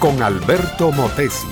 [0.00, 1.46] con Alberto Motesi.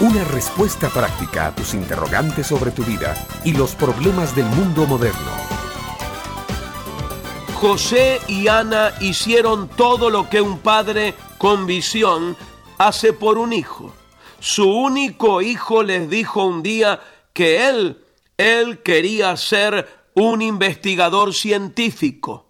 [0.00, 3.14] Una respuesta práctica a tus interrogantes sobre tu vida
[3.44, 5.30] y los problemas del mundo moderno.
[7.52, 12.34] José y Ana hicieron todo lo que un padre con visión
[12.78, 13.92] hace por un hijo.
[14.38, 16.98] Su único hijo les dijo un día
[17.34, 18.02] que él,
[18.38, 22.46] él quería ser un investigador científico.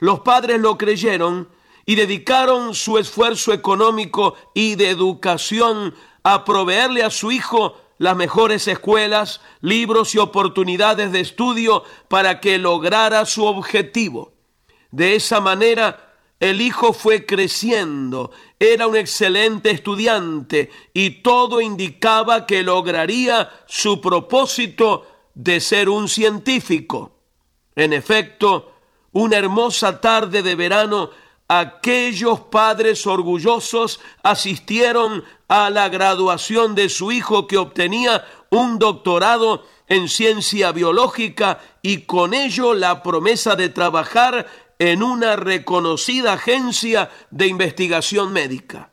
[0.00, 1.46] Los padres lo creyeron
[1.86, 8.66] y dedicaron su esfuerzo económico y de educación a proveerle a su hijo las mejores
[8.68, 14.32] escuelas, libros y oportunidades de estudio para que lograra su objetivo.
[14.90, 22.64] De esa manera, el hijo fue creciendo, era un excelente estudiante y todo indicaba que
[22.64, 27.12] lograría su propósito de ser un científico.
[27.76, 28.72] En efecto,
[29.12, 31.10] una hermosa tarde de verano,
[31.58, 40.08] aquellos padres orgullosos asistieron a la graduación de su hijo que obtenía un doctorado en
[40.08, 44.46] ciencia biológica y con ello la promesa de trabajar
[44.78, 48.92] en una reconocida agencia de investigación médica.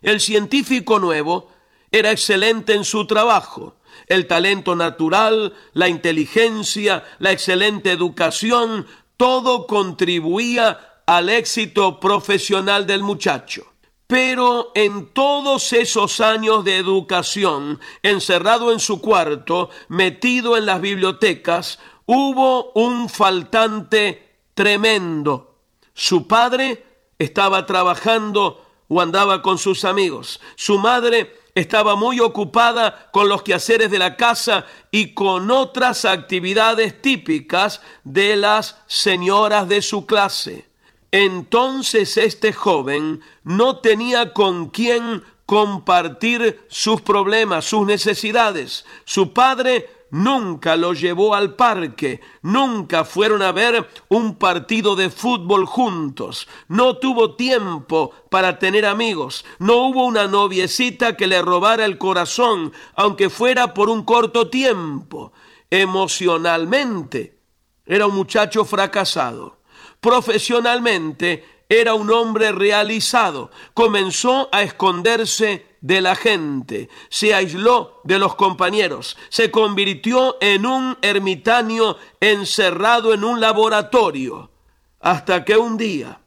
[0.00, 1.50] El científico nuevo
[1.90, 3.76] era excelente en su trabajo.
[4.06, 8.86] El talento natural, la inteligencia, la excelente educación,
[9.18, 13.66] todo contribuía al éxito profesional del muchacho.
[14.06, 21.78] Pero en todos esos años de educación, encerrado en su cuarto, metido en las bibliotecas,
[22.04, 25.56] hubo un faltante tremendo.
[25.94, 26.84] Su padre
[27.18, 30.40] estaba trabajando o andaba con sus amigos.
[30.56, 37.00] Su madre estaba muy ocupada con los quehaceres de la casa y con otras actividades
[37.00, 40.71] típicas de las señoras de su clase.
[41.12, 48.86] Entonces este joven no tenía con quién compartir sus problemas, sus necesidades.
[49.04, 55.66] Su padre nunca lo llevó al parque, nunca fueron a ver un partido de fútbol
[55.66, 61.98] juntos, no tuvo tiempo para tener amigos, no hubo una noviecita que le robara el
[61.98, 65.32] corazón, aunque fuera por un corto tiempo.
[65.70, 67.38] Emocionalmente,
[67.84, 69.61] era un muchacho fracasado.
[70.02, 73.52] Profesionalmente, era un hombre realizado.
[73.72, 80.98] Comenzó a esconderse de la gente, se aisló de los compañeros, se convirtió en un
[81.02, 84.50] ermitaño encerrado en un laboratorio,
[84.98, 86.20] hasta que un día,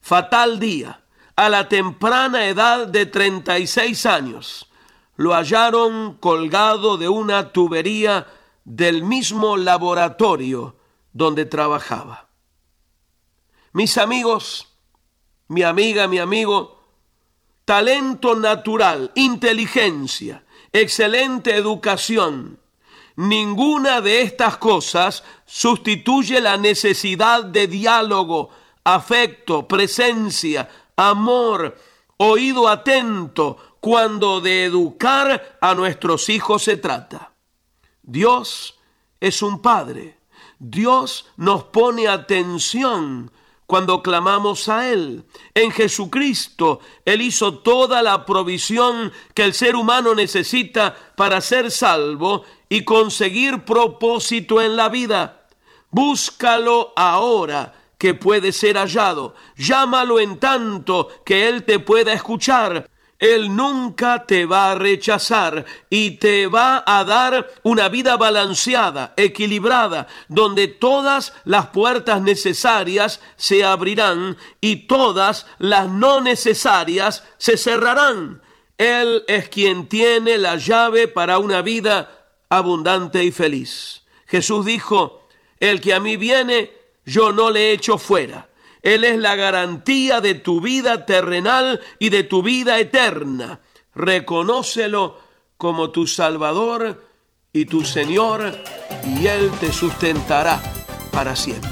[0.00, 1.02] fatal día,
[1.34, 4.70] a la temprana edad de 36 años,
[5.16, 8.28] lo hallaron colgado de una tubería
[8.64, 10.76] del mismo laboratorio
[11.12, 12.29] donde trabajaba.
[13.72, 14.66] Mis amigos,
[15.46, 16.80] mi amiga, mi amigo,
[17.64, 22.58] talento natural, inteligencia, excelente educación.
[23.14, 28.50] Ninguna de estas cosas sustituye la necesidad de diálogo,
[28.82, 31.78] afecto, presencia, amor,
[32.16, 37.34] oído atento cuando de educar a nuestros hijos se trata.
[38.02, 38.80] Dios
[39.20, 40.18] es un Padre.
[40.58, 43.30] Dios nos pone atención
[43.70, 45.22] cuando clamamos a Él.
[45.54, 52.42] En Jesucristo, Él hizo toda la provisión que el ser humano necesita para ser salvo
[52.68, 55.46] y conseguir propósito en la vida.
[55.88, 59.36] Búscalo ahora que puede ser hallado.
[59.56, 62.90] Llámalo en tanto que Él te pueda escuchar.
[63.20, 70.08] Él nunca te va a rechazar y te va a dar una vida balanceada, equilibrada,
[70.28, 78.40] donde todas las puertas necesarias se abrirán y todas las no necesarias se cerrarán.
[78.78, 84.02] Él es quien tiene la llave para una vida abundante y feliz.
[84.26, 86.72] Jesús dijo, el que a mí viene,
[87.04, 88.49] yo no le echo fuera.
[88.82, 93.60] Él es la garantía de tu vida terrenal y de tu vida eterna.
[93.94, 95.18] Reconócelo
[95.56, 97.04] como tu Salvador
[97.52, 98.56] y tu Señor,
[99.04, 100.62] y Él te sustentará
[101.10, 101.70] para siempre.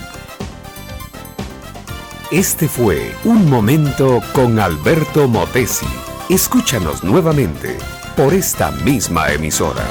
[2.31, 5.87] Este fue Un Momento con Alberto Motesi.
[6.28, 7.78] Escúchanos nuevamente
[8.16, 9.87] por esta misma emisora.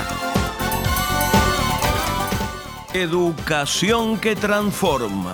[2.93, 5.33] Educación que transforma